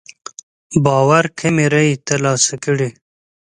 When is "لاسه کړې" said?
2.25-2.89